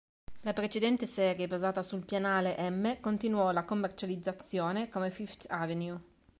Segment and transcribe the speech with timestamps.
[0.41, 6.01] La precedente serie basata sul pianale M continuò la commercializzazione come Fifth Avenue.